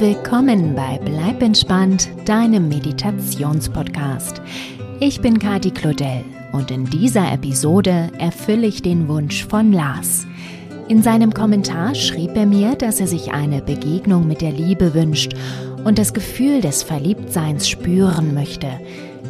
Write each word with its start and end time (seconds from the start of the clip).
willkommen 0.00 0.74
bei 0.74 0.98
Bleib 1.04 1.42
entspannt, 1.42 2.08
deinem 2.24 2.70
Meditationspodcast. 2.70 4.40
Ich 4.98 5.20
bin 5.20 5.38
Kati 5.38 5.72
Claudel 5.72 6.24
und 6.52 6.70
in 6.70 6.86
dieser 6.86 7.30
Episode 7.30 8.10
erfülle 8.18 8.66
ich 8.66 8.80
den 8.80 9.08
Wunsch 9.08 9.44
von 9.44 9.74
Lars. 9.74 10.26
In 10.88 11.02
seinem 11.02 11.34
Kommentar 11.34 11.94
schrieb 11.94 12.34
er 12.34 12.46
mir, 12.46 12.76
dass 12.76 12.98
er 12.98 13.08
sich 13.08 13.32
eine 13.32 13.60
Begegnung 13.60 14.26
mit 14.26 14.40
der 14.40 14.52
Liebe 14.52 14.94
wünscht 14.94 15.34
und 15.84 15.98
das 15.98 16.14
Gefühl 16.14 16.62
des 16.62 16.82
Verliebtseins 16.82 17.68
spüren 17.68 18.32
möchte. 18.32 18.68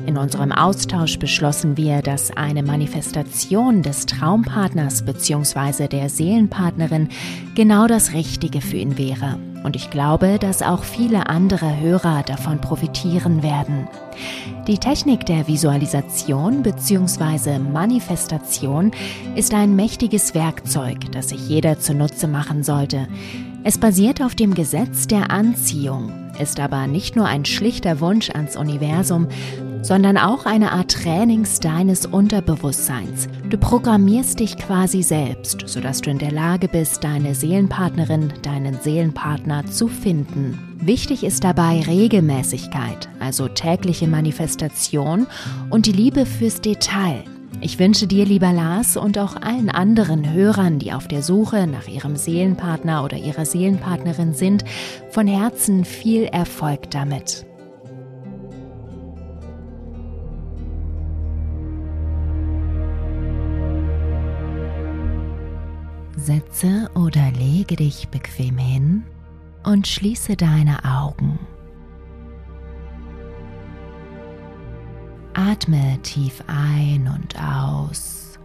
In 0.07 0.17
unserem 0.17 0.53
Austausch 0.53 1.19
beschlossen 1.19 1.77
wir, 1.77 2.01
dass 2.01 2.31
eine 2.37 2.63
Manifestation 2.63 3.83
des 3.83 4.07
Traumpartners 4.07 5.05
bzw. 5.05 5.89
der 5.89 6.09
Seelenpartnerin 6.09 7.09
genau 7.57 7.89
das 7.89 8.13
Richtige 8.13 8.61
für 8.61 8.77
ihn 8.77 8.97
wäre. 8.97 9.50
Und 9.63 9.77
ich 9.77 9.91
glaube, 9.91 10.39
dass 10.39 10.63
auch 10.63 10.85
viele 10.85 11.29
andere 11.29 11.79
Hörer 11.79 12.23
davon 12.23 12.61
profitieren 12.61 13.43
werden. 13.43 13.89
Die 14.67 14.79
Technik 14.79 15.27
der 15.27 15.49
Visualisation 15.49 16.63
bzw. 16.63 17.59
Manifestation 17.59 18.93
ist 19.35 19.53
ein 19.53 19.77
mächtiges 19.77 20.35
Werkzeug, 20.35 21.13
das 21.13 21.31
sich 21.31 21.49
jeder 21.49 21.79
zunutze 21.79 22.27
machen 22.27 22.63
sollte. 22.63 23.07
Es 23.63 23.77
basiert 23.77 24.23
auf 24.23 24.35
dem 24.35 24.55
Gesetz 24.55 25.07
der 25.07 25.31
Anziehung, 25.31 26.13
ist 26.39 26.61
aber 26.61 26.87
nicht 26.87 27.15
nur 27.15 27.27
ein 27.27 27.45
schlichter 27.45 28.01
Wunsch 28.01 28.31
ans 28.31 28.57
Universum, 28.57 29.29
sondern 29.83 30.17
auch 30.17 30.47
eine 30.47 30.73
Art 30.73 30.93
Trainings 30.93 31.61
deines 31.61 32.07
Unterbewusstseins. 32.07 33.29
Du 33.49 33.59
programmierst 33.59 34.41
dich 34.41 34.57
quasi 34.57 35.03
selbst, 35.03 35.65
sodass 35.67 36.01
du 36.01 36.11
in 36.11 36.19
der 36.19 36.33
Lage 36.33 36.69
bist, 36.69 37.05
deine 37.05 37.35
Seelenpartnerin, 37.35 38.33
deinen 38.43 38.79
Seelenpartner 38.81 39.67
zu 39.67 39.89
finden. 39.89 40.59
Wichtig 40.83 41.25
ist 41.25 41.45
dabei 41.45 41.83
Regelmäßigkeit, 41.87 43.09
also 43.19 43.49
tägliche 43.49 44.07
Manifestation 44.07 45.27
und 45.69 45.87
die 45.87 45.93
Liebe 45.93 46.25
fürs 46.27 46.61
Detail. 46.61 47.25
Ich 47.61 47.79
wünsche 47.79 48.07
dir, 48.07 48.25
lieber 48.25 48.53
Lars, 48.53 48.97
und 48.97 49.19
auch 49.19 49.37
allen 49.37 49.69
anderen 49.69 50.33
Hörern, 50.33 50.79
die 50.79 50.93
auf 50.93 51.09
der 51.09 51.23
Suche 51.23 51.67
nach 51.67 51.89
ihrem 51.89 52.17
Seelenpartner 52.17 53.05
oder 53.05 53.19
ihrer 53.19 53.45
Seelenpartnerin 53.45 54.33
sind, 54.33 54.65
von 55.11 55.27
Herzen 55.27 55.85
viel 55.85 56.25
Erfolg 56.25 56.91
damit. 56.91 57.45
Setze 66.31 66.89
oder 66.95 67.33
lege 67.33 67.75
dich 67.75 68.09
bequem 68.09 68.57
hin 68.57 69.03
und 69.65 69.89
schließe 69.89 70.37
deine 70.37 70.85
Augen. 70.85 71.41
Atme 75.35 75.99
tief 76.03 76.41
ein 76.47 77.09
und 77.13 77.35
aus 77.43 78.39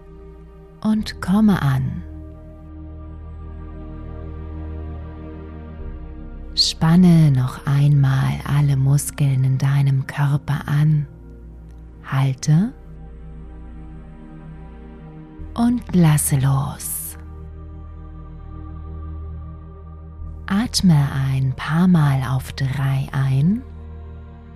und 0.82 1.22
komme 1.22 1.62
an. 1.62 2.02
Spanne 6.56 7.30
noch 7.30 7.68
einmal 7.68 8.34
alle 8.46 8.78
Muskeln 8.78 9.44
in 9.44 9.60
deinem 9.60 10.08
Körper 10.08 10.68
an. 10.68 11.06
Halte 12.04 12.74
und 15.54 15.84
lasse 15.96 16.38
los. 16.38 17.05
Atme 20.48 21.10
ein 21.12 21.54
paar 21.56 21.88
Mal 21.88 22.22
auf 22.24 22.54
drei 22.54 23.08
ein 23.12 23.64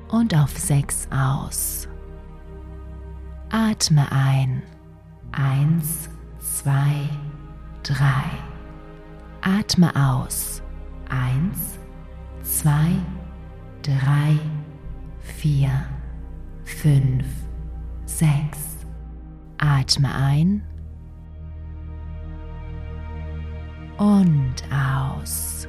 und 0.10 0.36
auf 0.36 0.56
sechs 0.56 1.08
aus. 1.12 1.88
Atme 3.50 4.12
ein. 4.12 4.62
Eins, 5.32 6.10
zwei, 6.40 7.10
drei. 7.82 8.24
Atme 9.42 9.92
aus. 9.96 10.62
Eins, 11.10 11.80
zwei, 12.44 12.92
drei, 13.82 14.38
vier, 15.22 15.72
fünf, 16.66 17.26
sechs. 18.06 18.86
Atme 19.58 20.14
ein 20.14 20.64
und 23.98 24.54
aus. 24.72 25.68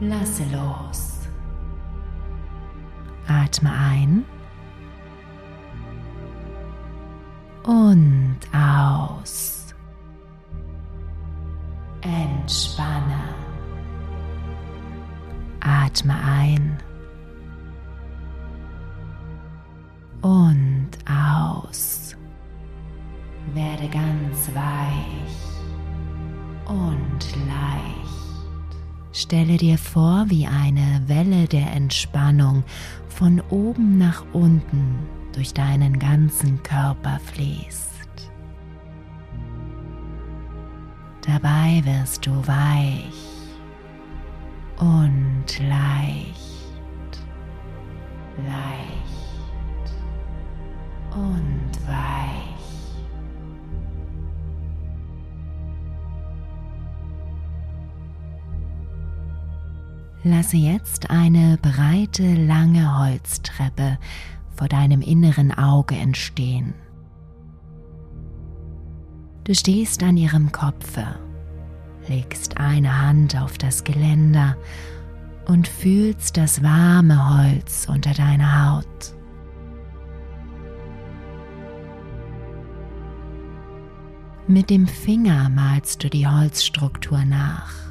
Lasse 0.00 0.44
los. 0.52 1.18
Atme 3.26 3.70
ein 3.70 4.24
und 7.64 8.38
aus. 8.54 9.74
Entspanne. 12.00 13.34
Atme 15.60 16.14
ein 16.14 16.78
Stelle 29.28 29.58
dir 29.58 29.76
vor, 29.76 30.24
wie 30.28 30.46
eine 30.46 31.02
Welle 31.06 31.46
der 31.48 31.70
Entspannung 31.72 32.64
von 33.10 33.42
oben 33.50 33.98
nach 33.98 34.24
unten 34.32 35.00
durch 35.34 35.52
deinen 35.52 35.98
ganzen 35.98 36.62
Körper 36.62 37.20
fließt. 37.26 38.32
Dabei 41.26 41.82
wirst 41.84 42.24
du 42.24 42.30
weich 42.46 43.52
und 44.78 45.44
leicht, 45.58 47.20
leicht 48.46 49.92
und 51.12 51.57
Lasse 60.24 60.56
jetzt 60.56 61.10
eine 61.10 61.58
breite, 61.62 62.34
lange 62.34 62.98
Holztreppe 62.98 63.98
vor 64.56 64.68
deinem 64.68 65.00
inneren 65.00 65.56
Auge 65.56 65.94
entstehen. 65.94 66.74
Du 69.44 69.54
stehst 69.54 70.02
an 70.02 70.16
ihrem 70.16 70.50
Kopfe, 70.50 71.06
legst 72.08 72.58
eine 72.58 73.00
Hand 73.00 73.40
auf 73.40 73.58
das 73.58 73.84
Geländer 73.84 74.56
und 75.46 75.68
fühlst 75.68 76.36
das 76.36 76.62
warme 76.64 77.38
Holz 77.38 77.86
unter 77.88 78.12
deiner 78.12 78.74
Haut. 78.74 79.14
Mit 84.48 84.68
dem 84.68 84.86
Finger 84.86 85.48
malst 85.48 86.02
du 86.02 86.10
die 86.10 86.26
Holzstruktur 86.26 87.24
nach 87.24 87.87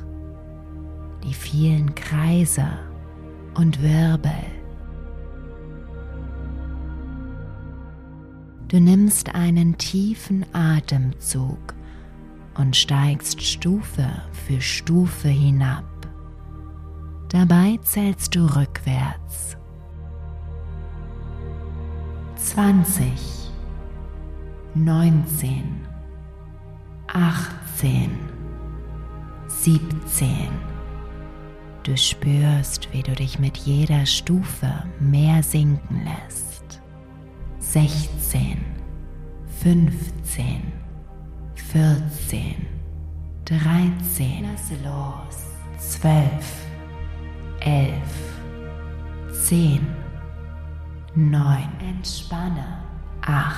die 1.28 1.34
vielen 1.34 1.94
Kreise 1.94 2.68
und 3.56 3.82
Wirbel. 3.82 4.32
Du 8.70 8.80
nimmst 8.80 9.36
einen 9.36 9.78
tiefen 9.78 10.46
Atemzug 10.54 11.74
und 12.56 12.76
steigst 12.76 13.42
Stufe 13.42 14.08
für 14.32 14.62
Stufe 14.62 15.28
hinab. 15.28 15.84
Dabei 17.30 17.78
zählst 17.82 18.34
du 18.34 18.46
rückwärts. 18.56 19.58
20, 22.38 23.52
19, 24.76 25.86
18, 27.08 28.12
17, 29.48 30.77
Du 31.88 31.96
spürst, 31.96 32.92
wie 32.92 33.02
du 33.02 33.14
dich 33.14 33.40
mit 33.40 33.56
jeder 33.56 34.06
Stufe 34.06 34.84
mehr 35.00 35.42
sinken 35.42 36.04
lässt. 36.04 36.82
16, 37.60 38.58
15, 39.62 40.74
14, 41.56 42.56
13, 43.46 44.44
lasse 44.44 44.74
los. 44.84 45.46
12, 45.80 46.30
11, 47.62 47.94
10, 49.46 49.88
9, 51.16 51.70
entspanne. 51.80 52.84
8, 53.22 53.56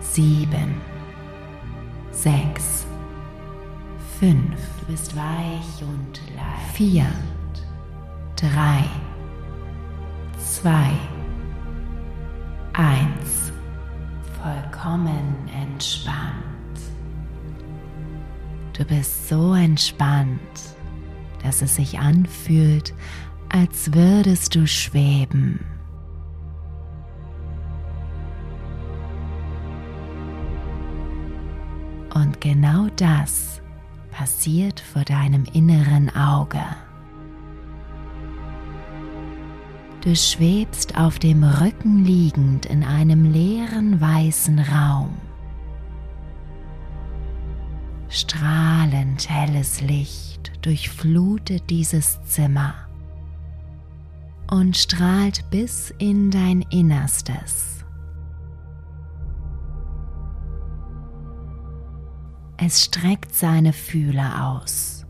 7, 0.00 0.74
6, 2.10 2.86
Fünf. 4.20 4.60
Du 4.80 4.92
bist 4.92 5.16
weich 5.16 5.80
und 5.80 6.20
leicht. 6.36 6.74
Vier. 6.74 7.06
Drei. 8.36 8.84
Zwei. 10.36 10.90
Eins. 12.74 13.50
Vollkommen 14.42 15.48
entspannt. 15.58 16.34
Du 18.74 18.84
bist 18.84 19.26
so 19.30 19.54
entspannt, 19.54 20.38
dass 21.42 21.62
es 21.62 21.76
sich 21.76 21.98
anfühlt, 21.98 22.92
als 23.48 23.94
würdest 23.94 24.54
du 24.54 24.66
schweben. 24.66 25.64
Und 32.12 32.38
genau 32.42 32.88
das 32.96 33.62
passiert 34.20 34.80
vor 34.80 35.02
deinem 35.02 35.46
inneren 35.54 36.14
Auge. 36.14 36.60
Du 40.02 40.14
schwebst 40.14 40.98
auf 40.98 41.18
dem 41.18 41.42
Rücken 41.42 42.04
liegend 42.04 42.66
in 42.66 42.84
einem 42.84 43.32
leeren 43.32 43.98
weißen 43.98 44.58
Raum. 44.58 45.16
Strahlend 48.10 49.26
helles 49.30 49.80
Licht 49.80 50.52
durchflutet 50.60 51.70
dieses 51.70 52.22
Zimmer 52.24 52.74
und 54.50 54.76
strahlt 54.76 55.50
bis 55.50 55.94
in 55.96 56.30
dein 56.30 56.60
Innerstes. 56.68 57.79
Es 62.62 62.84
streckt 62.84 63.34
seine 63.34 63.72
Fühler 63.72 64.46
aus 64.46 65.06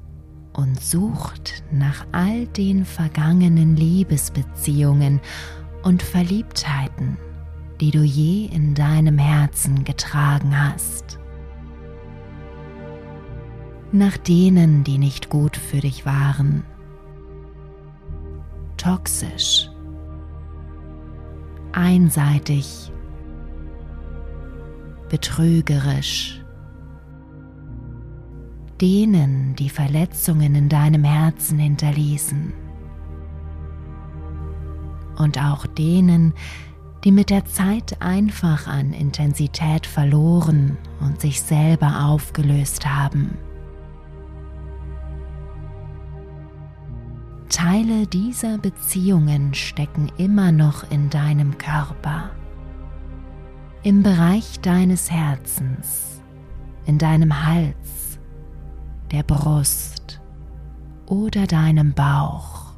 und 0.53 0.81
sucht 0.81 1.65
nach 1.73 2.07
all 2.13 2.47
den 2.47 2.85
vergangenen 2.85 3.75
Liebesbeziehungen 3.75 5.21
und 5.83 6.01
Verliebtheiten, 6.01 7.19
die 7.81 7.91
du 7.91 8.03
je 8.05 8.47
in 8.47 8.75
deinem 8.77 9.19
Herzen 9.19 9.83
getragen 9.83 10.57
hast. 10.57 11.19
Nach 13.91 14.17
denen, 14.17 14.85
die 14.85 14.99
nicht 14.99 15.29
gut 15.29 15.57
für 15.57 15.81
dich 15.81 16.07
waren, 16.07 16.63
toxisch, 18.77 19.69
einseitig, 21.73 22.93
betrügerisch, 25.09 26.45
denen, 28.81 29.55
die 29.57 29.69
Verletzungen 29.69 30.55
in 30.55 30.69
deinem 30.69 31.05
Herzen 31.05 31.59
hinterließen 31.59 32.53
und 35.21 35.39
auch 35.39 35.67
denen, 35.67 36.33
die 37.05 37.13
mit 37.13 37.31
der 37.31 37.45
Zeit 37.45 38.01
einfach 38.01 38.67
an 38.67 38.93
Intensität 38.93 39.87
verloren 39.87 40.77
und 41.01 41.21
sich 41.21 41.41
selber 41.41 42.07
aufgelöst 42.07 42.87
haben. 42.87 43.37
Teile 47.49 48.07
dieser 48.07 48.59
Beziehungen 48.59 49.55
stecken 49.55 50.11
immer 50.19 50.53
noch 50.53 50.91
in 50.91 51.11
deinem 51.11 51.59
Körper, 51.59 52.31
im 53.83 54.03
Bereich 54.03 54.61
deines 54.61 55.11
Herzens, 55.11 56.23
in 56.87 56.99
deinem 56.99 57.45
Hals, 57.45 58.00
der 59.11 59.23
Brust 59.23 60.21
oder 61.07 61.47
deinem 61.47 61.93
Bauch. 61.93 62.71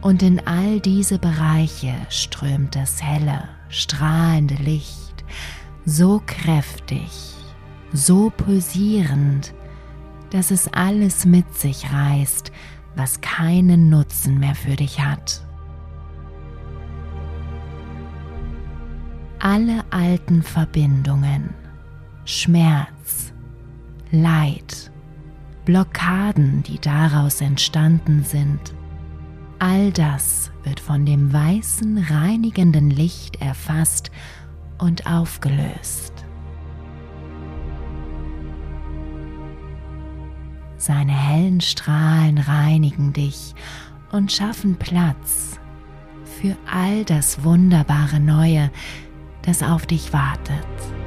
Und 0.00 0.22
in 0.22 0.46
all 0.46 0.80
diese 0.80 1.18
Bereiche 1.18 1.94
strömt 2.08 2.76
das 2.76 3.02
helle, 3.02 3.44
strahlende 3.68 4.54
Licht 4.54 5.08
so 5.84 6.22
kräftig, 6.26 7.10
so 7.92 8.30
pulsierend, 8.30 9.54
dass 10.30 10.50
es 10.50 10.72
alles 10.72 11.24
mit 11.24 11.56
sich 11.56 11.90
reißt, 11.92 12.52
was 12.94 13.20
keinen 13.20 13.88
Nutzen 13.88 14.38
mehr 14.38 14.54
für 14.54 14.76
dich 14.76 15.00
hat. 15.00 15.42
Alle 19.38 19.84
alten 19.90 20.42
Verbindungen, 20.42 21.54
Schmerz, 22.30 23.32
Leid, 24.10 24.90
Blockaden, 25.64 26.62
die 26.62 26.78
daraus 26.78 27.40
entstanden 27.40 28.22
sind, 28.22 28.74
all 29.58 29.90
das 29.92 30.50
wird 30.62 30.78
von 30.78 31.06
dem 31.06 31.32
weißen, 31.32 31.96
reinigenden 31.96 32.90
Licht 32.90 33.40
erfasst 33.40 34.10
und 34.76 35.06
aufgelöst. 35.06 36.12
Seine 40.76 41.12
hellen 41.12 41.62
Strahlen 41.62 42.36
reinigen 42.36 43.14
dich 43.14 43.54
und 44.12 44.30
schaffen 44.30 44.76
Platz 44.76 45.58
für 46.38 46.54
all 46.70 47.06
das 47.06 47.42
wunderbare 47.42 48.20
Neue, 48.20 48.70
das 49.40 49.62
auf 49.62 49.86
dich 49.86 50.12
wartet. 50.12 50.97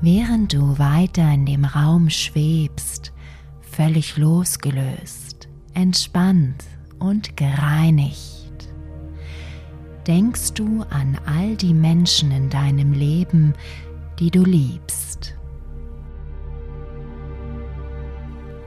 Während 0.00 0.52
du 0.52 0.78
weiter 0.78 1.28
in 1.32 1.44
dem 1.44 1.64
Raum 1.64 2.08
schwebst, 2.08 3.12
völlig 3.60 4.16
losgelöst, 4.16 5.48
entspannt 5.74 6.64
und 7.00 7.36
gereinigt. 7.36 8.68
Denkst 10.06 10.54
du 10.54 10.84
an 10.90 11.18
all 11.26 11.56
die 11.56 11.74
Menschen 11.74 12.30
in 12.30 12.48
deinem 12.48 12.92
Leben, 12.92 13.54
die 14.20 14.30
du 14.30 14.44
liebst. 14.44 15.34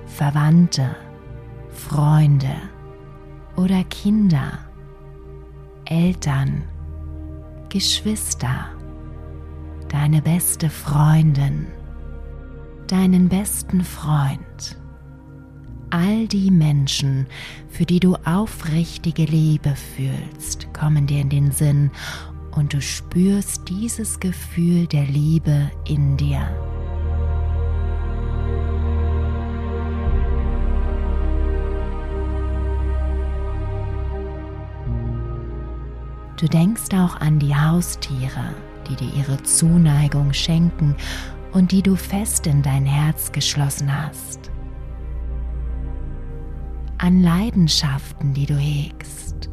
Verwandte, 0.05 0.97
Freunde 1.69 2.55
oder 3.55 3.85
Kinder, 3.85 4.59
Eltern, 5.85 6.63
Geschwister, 7.69 8.65
deine 9.91 10.21
beste 10.21 10.69
Freundin, 10.69 11.67
deinen 12.88 13.29
besten 13.29 13.83
Freund 13.83 14.77
all 15.91 16.27
die 16.27 16.50
Menschen, 16.50 17.27
für 17.69 17.86
die 17.86 18.00
du 18.00 18.15
aufrichtige 18.25 19.25
Liebe 19.25 19.75
fühlst, 19.75 20.74
kommen 20.74 21.05
dir 21.05 21.21
in 21.21 21.29
den 21.29 21.51
Sinn 21.51 21.91
und 22.51 22.74
du 22.74 22.81
spürst 22.81 23.69
dieses 23.69 24.19
Gefühl 24.19 24.88
der 24.88 25.05
Liebe 25.05 25.69
in 25.86 26.17
dir. 26.17 26.70
Du 36.41 36.48
denkst 36.48 36.93
auch 36.93 37.21
an 37.21 37.39
die 37.39 37.55
Haustiere, 37.55 38.53
die 38.89 38.95
dir 38.95 39.13
ihre 39.13 39.41
Zuneigung 39.43 40.33
schenken 40.33 40.95
und 41.53 41.71
die 41.71 41.83
du 41.83 41.95
fest 41.95 42.48
in 42.48 42.62
dein 42.62 42.86
Herz 42.86 43.31
geschlossen 43.31 43.89
hast 43.95 44.51
an 47.01 47.24
Leidenschaften, 47.24 48.36
die 48.36 48.45
du 48.45 48.55
hegst, 48.55 49.50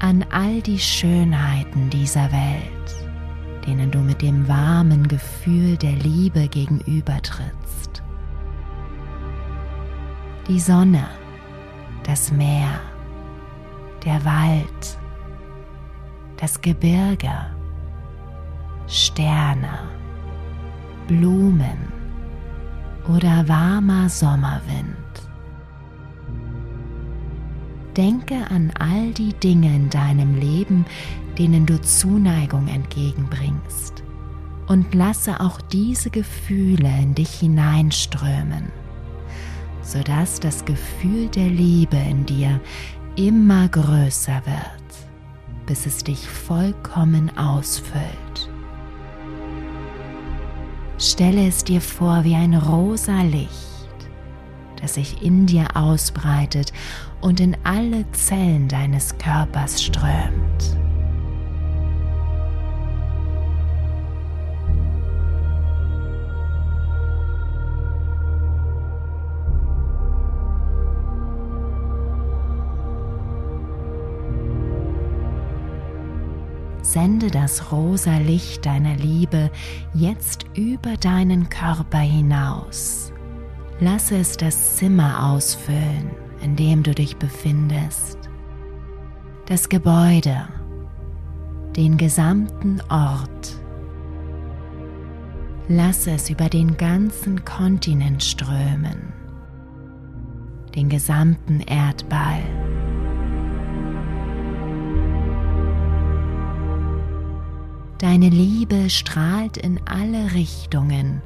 an 0.00 0.24
all 0.32 0.60
die 0.62 0.80
Schönheiten 0.80 1.90
dieser 1.90 2.32
Welt, 2.32 3.06
denen 3.64 3.92
du 3.92 4.00
mit 4.00 4.20
dem 4.20 4.48
warmen 4.48 5.06
Gefühl 5.06 5.76
der 5.76 5.92
Liebe 5.92 6.48
gegenübertrittst. 6.48 8.02
Die 10.48 10.58
Sonne, 10.58 11.06
das 12.02 12.32
Meer, 12.32 12.80
der 14.04 14.24
Wald, 14.24 14.98
das 16.36 16.60
Gebirge, 16.60 17.32
Sterne, 18.86 19.78
Blumen 21.06 21.92
oder 23.08 23.46
warmer 23.48 24.08
Sommerwind. 24.08 24.96
Denke 27.96 28.36
an 28.50 28.72
all 28.78 29.12
die 29.12 29.34
Dinge 29.34 29.74
in 29.74 29.90
deinem 29.90 30.38
Leben, 30.38 30.84
denen 31.38 31.66
du 31.66 31.80
Zuneigung 31.80 32.68
entgegenbringst 32.68 34.02
und 34.66 34.94
lasse 34.94 35.40
auch 35.40 35.60
diese 35.60 36.10
Gefühle 36.10 36.88
in 37.00 37.14
dich 37.14 37.30
hineinströmen, 37.30 38.72
sodass 39.82 40.40
das 40.40 40.64
Gefühl 40.64 41.28
der 41.28 41.48
Liebe 41.48 41.96
in 41.96 42.24
dir 42.24 42.60
immer 43.16 43.68
größer 43.68 44.42
wird, 44.44 45.66
bis 45.66 45.86
es 45.86 46.04
dich 46.04 46.28
vollkommen 46.28 47.36
ausfüllt. 47.36 48.50
Stelle 50.98 51.48
es 51.48 51.64
dir 51.64 51.80
vor 51.80 52.24
wie 52.24 52.34
ein 52.34 52.54
rosa 52.54 53.22
Licht, 53.22 53.50
das 54.80 54.94
sich 54.94 55.22
in 55.22 55.46
dir 55.46 55.66
ausbreitet 55.74 56.72
und 57.20 57.40
in 57.40 57.56
alle 57.64 58.10
Zellen 58.12 58.68
deines 58.68 59.16
Körpers 59.18 59.82
strömt. 59.82 60.81
Sende 76.92 77.30
das 77.30 77.72
rosa 77.72 78.18
Licht 78.18 78.66
deiner 78.66 78.96
Liebe 78.96 79.50
jetzt 79.94 80.44
über 80.54 80.96
deinen 80.98 81.48
Körper 81.48 81.98
hinaus. 81.98 83.12
Lasse 83.80 84.16
es 84.16 84.36
das 84.36 84.76
Zimmer 84.76 85.30
ausfüllen, 85.30 86.10
in 86.42 86.54
dem 86.54 86.82
du 86.82 86.94
dich 86.94 87.16
befindest, 87.16 88.18
das 89.46 89.68
Gebäude, 89.68 90.46
den 91.76 91.96
gesamten 91.96 92.80
Ort. 92.90 93.56
Lasse 95.68 96.10
es 96.12 96.28
über 96.28 96.50
den 96.50 96.76
ganzen 96.76 97.44
Kontinent 97.44 98.22
strömen, 98.22 99.14
den 100.74 100.90
gesamten 100.90 101.60
Erdball. 101.60 102.42
Deine 108.02 108.30
Liebe 108.30 108.90
strahlt 108.90 109.56
in 109.56 109.80
alle 109.86 110.34
Richtungen. 110.34 111.22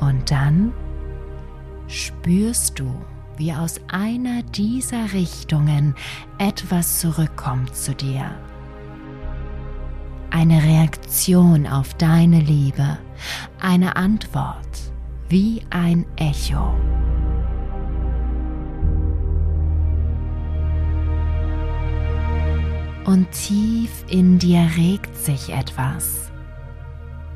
Und 0.00 0.30
dann 0.30 0.72
spürst 1.88 2.78
du, 2.78 2.94
wie 3.36 3.52
aus 3.52 3.80
einer 3.88 4.44
dieser 4.44 5.12
Richtungen 5.12 5.96
etwas 6.38 7.00
zurückkommt 7.00 7.74
zu 7.74 7.96
dir. 7.96 8.30
Eine 10.30 10.62
Reaktion 10.62 11.66
auf 11.66 11.94
deine 11.94 12.38
Liebe, 12.38 12.96
eine 13.60 13.96
Antwort, 13.96 14.92
wie 15.28 15.62
ein 15.70 16.06
Echo. 16.14 16.76
Und 23.10 23.32
tief 23.32 24.04
in 24.08 24.38
dir 24.38 24.70
regt 24.76 25.16
sich 25.16 25.52
etwas. 25.52 26.30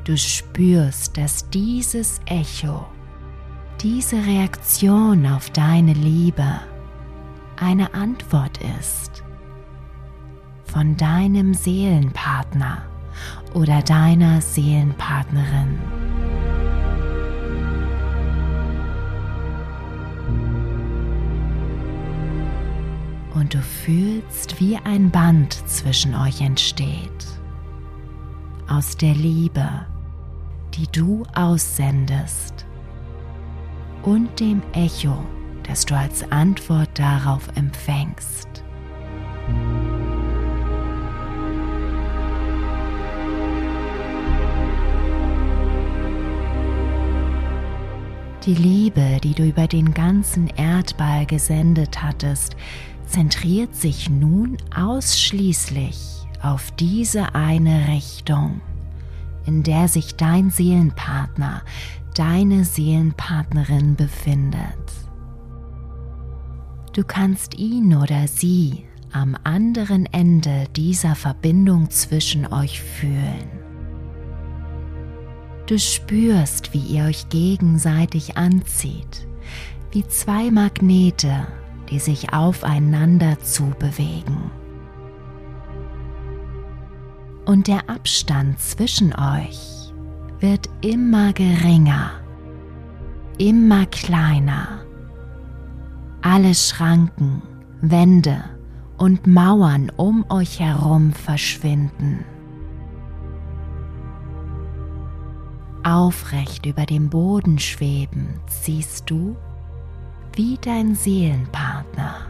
Du 0.05 0.17
spürst, 0.17 1.17
dass 1.17 1.49
dieses 1.49 2.21
Echo, 2.27 2.85
diese 3.81 4.15
Reaktion 4.25 5.27
auf 5.27 5.49
deine 5.49 5.91
Liebe 5.91 6.61
eine 7.57 7.93
Antwort 7.93 8.57
ist 8.79 9.21
von 10.63 10.95
deinem 10.95 11.53
Seelenpartner 11.53 12.83
oder 13.53 13.81
deiner 13.81 14.39
Seelenpartnerin. 14.39 15.77
Und 23.35 23.53
du 23.53 23.61
fühlst, 23.61 24.59
wie 24.59 24.77
ein 24.77 25.11
Band 25.11 25.53
zwischen 25.67 26.15
euch 26.15 26.41
entsteht. 26.41 27.27
Aus 28.67 28.97
der 28.97 29.13
Liebe, 29.13 29.67
die 30.73 30.87
du 30.91 31.23
aussendest 31.35 32.65
und 34.03 34.39
dem 34.39 34.63
Echo, 34.73 35.23
das 35.67 35.85
du 35.85 35.95
als 35.95 36.29
Antwort 36.31 36.89
darauf 36.97 37.47
empfängst. 37.55 38.64
Die 48.45 48.53
Liebe, 48.53 49.19
die 49.23 49.33
du 49.33 49.43
über 49.43 49.65
den 49.65 49.95
ganzen 49.95 50.47
Erdball 50.47 51.25
gesendet 51.25 52.03
hattest, 52.03 52.55
zentriert 53.07 53.75
sich 53.75 54.07
nun 54.07 54.57
ausschließlich 54.75 55.97
auf 56.43 56.69
diese 56.71 57.33
eine 57.33 57.87
Richtung, 57.87 58.61
in 59.47 59.63
der 59.63 59.87
sich 59.87 60.15
dein 60.15 60.51
Seelenpartner, 60.51 61.63
deine 62.13 62.65
Seelenpartnerin 62.65 63.95
befindet. 63.95 64.59
Du 66.93 67.03
kannst 67.03 67.55
ihn 67.55 67.95
oder 67.95 68.27
sie 68.27 68.85
am 69.11 69.35
anderen 69.43 70.05
Ende 70.05 70.65
dieser 70.75 71.15
Verbindung 71.15 71.89
zwischen 71.89 72.45
euch 72.45 72.79
fühlen. 72.79 73.64
Du 75.67 75.79
spürst, 75.79 76.73
wie 76.73 76.79
ihr 76.79 77.05
euch 77.05 77.29
gegenseitig 77.29 78.37
anzieht, 78.37 79.27
wie 79.91 80.07
zwei 80.07 80.51
Magnete 80.51 81.47
die 81.89 81.99
sich 81.99 82.33
aufeinander 82.33 83.39
zubewegen. 83.39 84.51
Und 87.45 87.67
der 87.67 87.89
Abstand 87.89 88.59
zwischen 88.59 89.13
euch 89.13 89.93
wird 90.39 90.69
immer 90.81 91.31
geringer, 91.33 92.11
immer 93.37 93.85
kleiner. 93.85 94.79
Alle 96.21 96.55
Schranken, 96.55 97.43
Wände 97.81 98.43
und 98.97 99.27
Mauern 99.27 99.91
um 99.95 100.25
euch 100.29 100.59
herum 100.59 101.13
verschwinden. 101.13 102.25
Aufrecht 105.85 106.65
über 106.65 106.87
dem 106.87 107.11
Boden 107.11 107.59
schwebend 107.59 108.39
siehst 108.47 109.07
du, 109.07 109.35
wie 110.33 110.57
dein 110.59 110.95
Seelenpartner, 110.95 112.25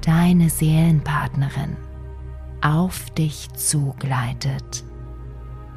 deine 0.00 0.48
Seelenpartnerin 0.48 1.76
auf 2.60 3.10
dich 3.10 3.52
zugleitet 3.54 4.84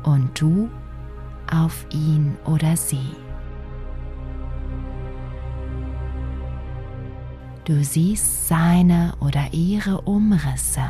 und 0.03 0.39
du 0.39 0.69
auf 1.51 1.87
ihn 1.91 2.37
oder 2.45 2.77
sie. 2.77 3.15
Du 7.65 7.83
siehst 7.83 8.47
seine 8.47 9.15
oder 9.21 9.51
ihre 9.53 10.01
Umrisse, 10.01 10.85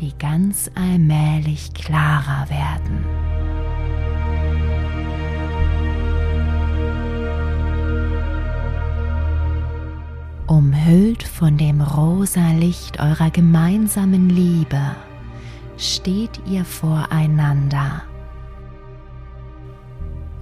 die 0.00 0.12
ganz 0.18 0.70
allmählich 0.74 1.72
klarer 1.72 2.50
werden. 2.50 3.33
Umhüllt 10.86 11.22
von 11.22 11.56
dem 11.56 11.80
rosa 11.80 12.50
Licht 12.50 13.00
eurer 13.00 13.30
gemeinsamen 13.30 14.28
Liebe 14.28 14.94
steht 15.78 16.42
ihr 16.46 16.62
voreinander. 16.62 18.02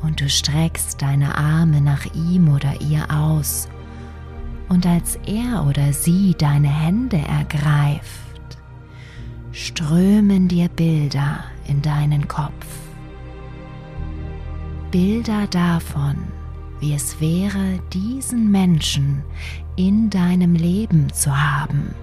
Und 0.00 0.20
du 0.20 0.28
streckst 0.28 1.00
deine 1.00 1.38
Arme 1.38 1.80
nach 1.80 2.06
ihm 2.16 2.48
oder 2.48 2.80
ihr 2.80 3.08
aus, 3.08 3.68
und 4.68 4.84
als 4.84 5.16
er 5.26 5.64
oder 5.64 5.92
sie 5.92 6.34
deine 6.36 6.70
Hände 6.70 7.18
ergreift, 7.18 8.58
strömen 9.52 10.48
dir 10.48 10.68
Bilder 10.68 11.44
in 11.68 11.82
deinen 11.82 12.26
Kopf. 12.26 12.66
Bilder 14.90 15.46
davon, 15.46 16.16
wie 16.80 16.94
es 16.94 17.20
wäre, 17.20 17.78
diesen 17.92 18.50
Menschen 18.50 19.22
in 19.76 20.10
deinem 20.10 20.54
Leben 20.54 21.12
zu 21.12 21.30
haben. 21.36 21.94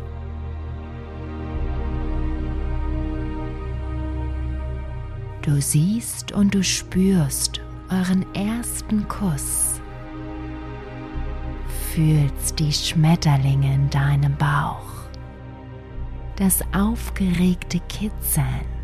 Du 5.42 5.62
siehst 5.62 6.32
und 6.32 6.54
du 6.54 6.64
spürst 6.64 7.62
euren 7.90 8.26
ersten 8.36 9.08
Kuss, 9.08 9.82
fühlst 11.94 12.60
die 12.60 12.72
Schmetterlinge 12.72 13.74
in 13.74 13.90
deinem 13.90 14.36
Bauch, 14.38 15.08
das 16.36 16.62
aufgeregte 16.74 17.80
Kitzeln 17.88 18.79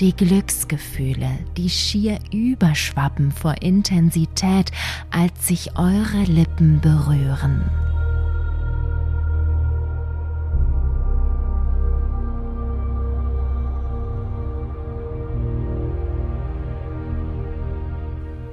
die 0.00 0.14
Glücksgefühle, 0.14 1.30
die 1.56 1.68
schier 1.68 2.18
überschwappen 2.32 3.32
vor 3.32 3.60
Intensität, 3.62 4.70
als 5.10 5.48
sich 5.48 5.76
eure 5.76 6.22
Lippen 6.24 6.80
berühren. 6.80 7.68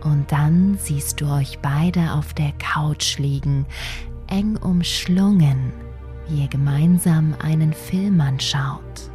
Und 0.03 0.31
dann 0.31 0.77
siehst 0.79 1.21
du 1.21 1.27
euch 1.27 1.59
beide 1.59 2.13
auf 2.13 2.33
der 2.33 2.51
Couch 2.53 3.19
liegen, 3.19 3.65
eng 4.27 4.55
umschlungen, 4.57 5.71
wie 6.27 6.41
ihr 6.41 6.47
gemeinsam 6.47 7.35
einen 7.39 7.73
Film 7.73 8.19
anschaut. 8.21 9.11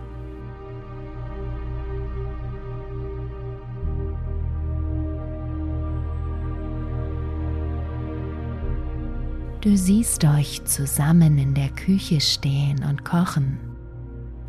Du 9.60 9.76
siehst 9.76 10.24
euch 10.24 10.64
zusammen 10.64 11.36
in 11.36 11.52
der 11.52 11.68
Küche 11.68 12.22
stehen 12.22 12.82
und 12.82 13.04
kochen, 13.04 13.58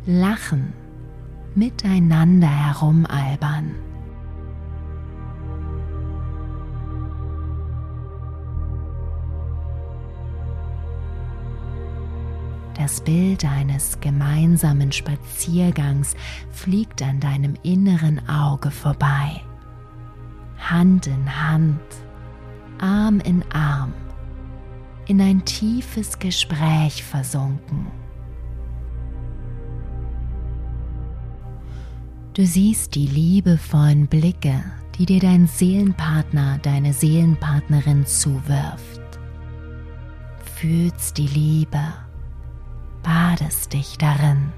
lachen, 0.06 0.72
miteinander 1.54 2.48
herumalbern. 2.48 3.74
Das 12.74 13.02
Bild 13.02 13.44
eines 13.44 14.00
gemeinsamen 14.00 14.92
Spaziergangs 14.92 16.16
fliegt 16.50 17.02
an 17.02 17.20
deinem 17.20 17.54
inneren 17.62 18.26
Auge 18.30 18.70
vorbei. 18.70 19.42
Hand 20.56 21.06
in 21.06 21.50
Hand, 21.50 21.80
Arm 22.78 23.20
in 23.20 23.44
Arm 23.52 23.92
in 25.06 25.20
ein 25.20 25.44
tiefes 25.44 26.18
Gespräch 26.18 27.02
versunken. 27.02 27.86
Du 32.34 32.46
siehst 32.46 32.94
die 32.94 33.06
liebevollen 33.06 34.06
Blicke, 34.06 34.64
die 34.98 35.04
dir 35.04 35.20
dein 35.20 35.46
Seelenpartner, 35.46 36.58
deine 36.62 36.94
Seelenpartnerin 36.94 38.06
zuwirft. 38.06 39.00
Fühlst 40.56 41.18
die 41.18 41.26
Liebe, 41.26 41.82
badest 43.02 43.72
dich 43.74 43.98
darin. 43.98 44.52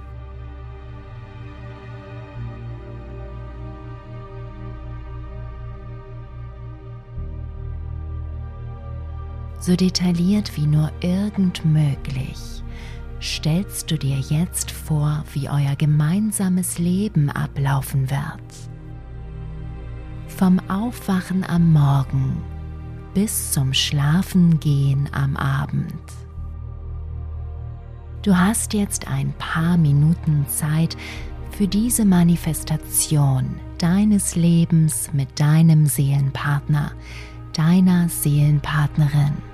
So 9.65 9.75
detailliert 9.75 10.55
wie 10.59 10.67
nur 10.67 10.93
irgend 11.01 11.65
möglich, 11.65 12.63
stellst 13.23 13.91
du 13.91 13.97
dir 13.97 14.19
jetzt 14.19 14.71
vor, 14.71 15.25
wie 15.33 15.49
euer 15.49 15.75
gemeinsames 15.77 16.79
Leben 16.79 17.31
ablaufen 17.31 18.11
wird. 18.11 18.43
Vom 20.29 20.61
Aufwachen 20.69 21.45
am 21.45 21.73
Morgen 21.73 22.37
bis 23.15 23.53
zum 23.53 23.73
Schlafengehen 23.73 25.09
am 25.13 25.35
Abend. 25.37 25.95
Du 28.21 28.37
hast 28.37 28.75
jetzt 28.75 29.09
ein 29.09 29.33
paar 29.39 29.79
Minuten 29.79 30.45
Zeit 30.49 30.95
für 31.53 31.69
diese 31.69 32.05
Manifestation 32.05 33.59
deines 33.79 34.37
Lebens 34.37 35.11
mit 35.15 35.41
deinem 35.41 35.87
Seelenpartner, 35.87 36.93
deiner 37.55 38.11
Seelenpartnerin. 38.11 39.54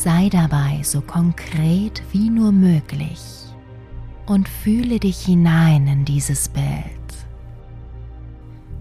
Sei 0.00 0.28
dabei 0.28 0.80
so 0.84 1.00
konkret 1.00 2.04
wie 2.12 2.30
nur 2.30 2.52
möglich 2.52 3.20
und 4.26 4.48
fühle 4.48 5.00
dich 5.00 5.18
hinein 5.18 5.88
in 5.88 6.04
dieses 6.04 6.48
Bild. 6.48 6.64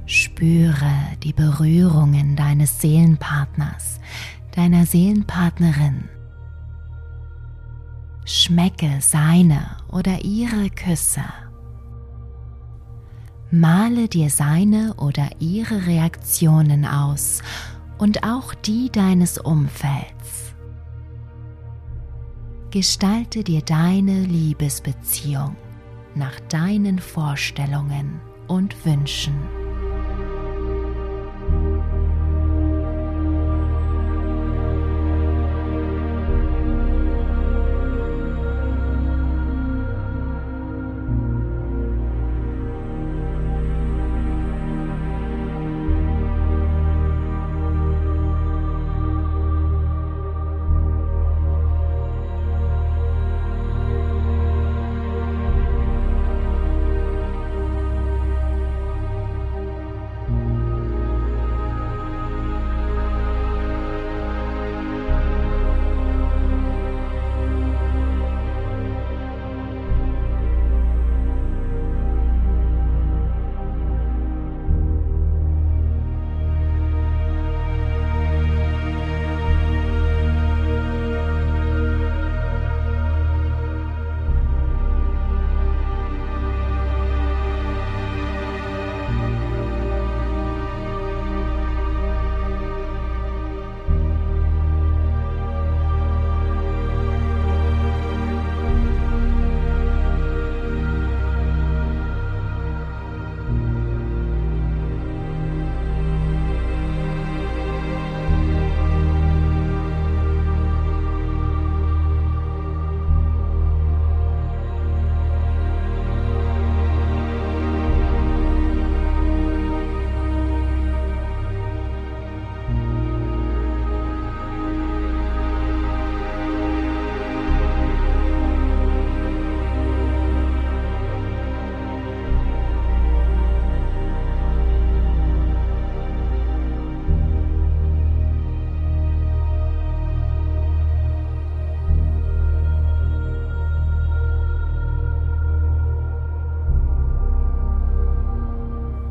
Spüre 0.05 0.91
die 1.23 1.33
Berührungen 1.33 2.35
deines 2.35 2.81
Seelenpartners, 2.81 3.99
deiner 4.51 4.85
Seelenpartnerin. 4.85 6.07
Schmecke 8.23 8.97
seine 8.99 9.77
oder 9.87 10.23
ihre 10.23 10.69
Küsse. 10.69 11.25
Male 13.49 14.07
dir 14.07 14.29
seine 14.29 14.93
oder 14.97 15.29
ihre 15.39 15.87
Reaktionen 15.87 16.85
aus 16.85 17.41
und 17.97 18.23
auch 18.23 18.53
die 18.53 18.91
deines 18.91 19.39
Umfelds. 19.39 20.46
Gestalte 22.69 23.45
dir 23.45 23.61
deine 23.61 24.23
Liebesbeziehung 24.23 25.55
nach 26.15 26.37
deinen 26.49 26.99
Vorstellungen 26.99 28.19
und 28.47 28.85
Wünschen. 28.85 29.66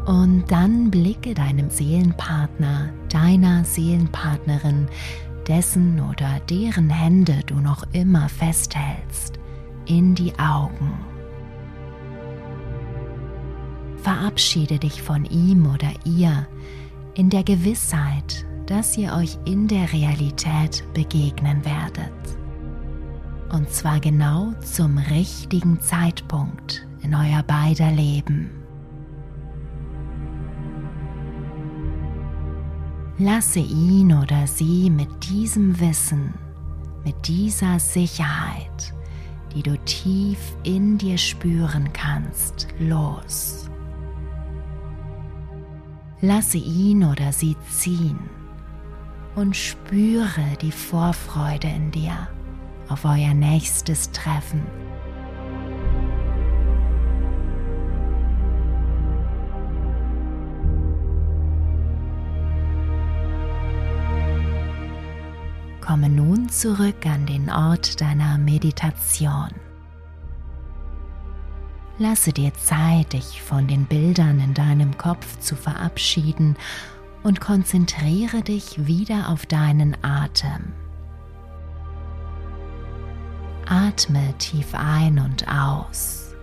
Und 0.06 0.44
dann 0.48 0.90
blicke 0.90 1.34
deinem 1.34 1.68
Seelenpartner, 1.68 2.90
deiner 3.10 3.64
Seelenpartnerin, 3.64 4.86
dessen 5.46 6.00
oder 6.00 6.40
deren 6.48 6.90
Hände 6.90 7.40
du 7.46 7.56
noch 7.56 7.84
immer 7.92 8.28
festhältst, 8.28 9.38
in 9.86 10.14
die 10.14 10.32
Augen. 10.38 10.92
verabschiede 14.06 14.78
dich 14.78 15.02
von 15.02 15.24
ihm 15.24 15.66
oder 15.66 15.90
ihr 16.04 16.46
in 17.14 17.28
der 17.28 17.42
Gewissheit, 17.42 18.46
dass 18.66 18.96
ihr 18.96 19.12
euch 19.12 19.36
in 19.46 19.66
der 19.66 19.92
Realität 19.92 20.84
begegnen 20.94 21.64
werdet. 21.64 22.12
Und 23.52 23.68
zwar 23.70 23.98
genau 23.98 24.52
zum 24.60 24.98
richtigen 24.98 25.80
Zeitpunkt 25.80 26.86
in 27.02 27.16
euer 27.16 27.42
beider 27.42 27.90
Leben. 27.90 28.65
Lasse 33.18 33.60
ihn 33.60 34.12
oder 34.12 34.46
sie 34.46 34.90
mit 34.90 35.08
diesem 35.30 35.80
Wissen, 35.80 36.34
mit 37.02 37.26
dieser 37.26 37.78
Sicherheit, 37.78 38.92
die 39.54 39.62
du 39.62 39.78
tief 39.86 40.38
in 40.64 40.98
dir 40.98 41.16
spüren 41.16 41.90
kannst, 41.94 42.68
los. 42.78 43.70
Lasse 46.20 46.58
ihn 46.58 47.04
oder 47.04 47.32
sie 47.32 47.56
ziehen 47.70 48.18
und 49.34 49.56
spüre 49.56 50.44
die 50.60 50.72
Vorfreude 50.72 51.68
in 51.68 51.90
dir 51.90 52.28
auf 52.88 53.06
euer 53.06 53.32
nächstes 53.32 54.10
Treffen. 54.10 54.60
Komme 65.96 66.10
nun 66.10 66.50
zurück 66.50 67.06
an 67.06 67.24
den 67.24 67.48
Ort 67.48 68.02
deiner 68.02 68.36
Meditation. 68.36 69.48
Lasse 71.96 72.34
dir 72.34 72.52
Zeit, 72.52 73.14
dich 73.14 73.40
von 73.40 73.66
den 73.66 73.86
Bildern 73.86 74.38
in 74.40 74.52
deinem 74.52 74.98
Kopf 74.98 75.38
zu 75.38 75.56
verabschieden 75.56 76.54
und 77.22 77.40
konzentriere 77.40 78.42
dich 78.42 78.86
wieder 78.86 79.30
auf 79.30 79.46
deinen 79.46 79.96
Atem. 80.04 80.74
Atme 83.66 84.34
tief 84.36 84.74
ein 84.74 85.18
und 85.18 85.48
aus. 85.48 86.34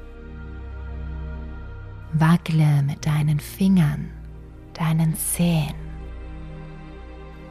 Wackle 2.14 2.82
mit 2.82 3.06
deinen 3.06 3.40
Fingern, 3.40 4.10
deinen 4.74 5.16
Zehen. 5.16 5.93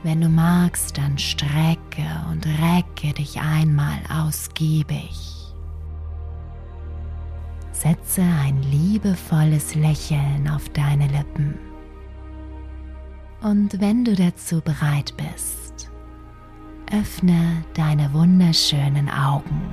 Wenn 0.03 0.21
du 0.21 0.29
magst, 0.29 0.99
dann 0.99 1.17
strecke 1.17 2.05
und 2.31 2.45
recke 2.47 3.13
dich 3.15 3.41
einmal 3.41 3.99
ausgiebig. 4.13 5.33
Setze 7.71 8.23
ein 8.23 8.63
liebevolles 8.65 9.75
Lächeln 9.75 10.49
auf 10.49 10.69
deine 10.71 11.07
Lippen. 11.07 11.59
Und 13.43 13.81
wenn 13.81 14.05
du 14.05 14.15
dazu 14.15 14.61
bereit 14.61 15.15
bist, 15.17 15.91
öffne 16.93 17.65
deine 17.75 18.13
wunderschönen 18.13 19.09
Augen. 19.09 19.73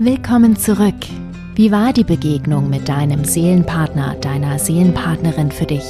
Willkommen 0.00 0.54
zurück. 0.54 0.94
Wie 1.56 1.72
war 1.72 1.92
die 1.92 2.04
Begegnung 2.04 2.70
mit 2.70 2.88
deinem 2.88 3.24
Seelenpartner, 3.24 4.14
deiner 4.20 4.60
Seelenpartnerin 4.60 5.50
für 5.50 5.66
dich? 5.66 5.82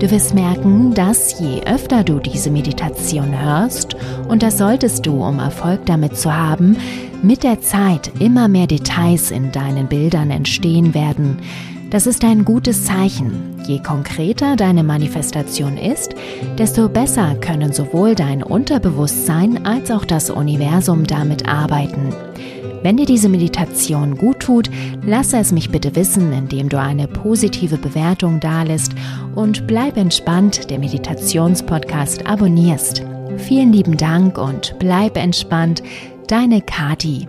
Du 0.00 0.10
wirst 0.10 0.34
merken, 0.34 0.94
dass 0.94 1.38
je 1.38 1.60
öfter 1.66 2.02
du 2.02 2.20
diese 2.20 2.50
Meditation 2.50 3.38
hörst, 3.38 3.96
und 4.28 4.42
das 4.42 4.56
solltest 4.56 5.04
du, 5.04 5.22
um 5.22 5.40
Erfolg 5.40 5.84
damit 5.84 6.16
zu 6.16 6.34
haben, 6.34 6.78
mit 7.22 7.42
der 7.42 7.60
Zeit 7.60 8.10
immer 8.18 8.48
mehr 8.48 8.66
Details 8.66 9.30
in 9.30 9.52
deinen 9.52 9.88
Bildern 9.88 10.30
entstehen 10.30 10.94
werden. 10.94 11.36
Das 11.90 12.06
ist 12.06 12.24
ein 12.24 12.46
gutes 12.46 12.86
Zeichen. 12.86 13.56
Je 13.66 13.82
konkreter 13.82 14.56
deine 14.56 14.84
Manifestation 14.84 15.76
ist, 15.76 16.14
desto 16.56 16.88
besser 16.88 17.34
können 17.34 17.74
sowohl 17.74 18.14
dein 18.14 18.42
Unterbewusstsein 18.42 19.66
als 19.66 19.90
auch 19.90 20.06
das 20.06 20.30
Universum 20.30 21.06
damit 21.06 21.46
arbeiten. 21.46 22.14
Wenn 22.82 22.96
dir 22.96 23.06
diese 23.06 23.28
Meditation 23.28 24.16
gut 24.16 24.40
tut, 24.40 24.70
lasse 25.04 25.36
es 25.38 25.52
mich 25.52 25.70
bitte 25.70 25.94
wissen, 25.96 26.32
indem 26.32 26.68
du 26.68 26.78
eine 26.78 27.08
positive 27.08 27.76
Bewertung 27.76 28.40
dalässt 28.40 28.92
und 29.34 29.66
bleib 29.66 29.96
entspannt, 29.96 30.70
der 30.70 30.78
Meditationspodcast 30.78 32.26
abonnierst. 32.26 33.02
Vielen 33.36 33.72
lieben 33.72 33.96
Dank 33.96 34.38
und 34.38 34.74
bleib 34.78 35.16
entspannt, 35.16 35.82
deine 36.26 36.62
Kati. 36.62 37.26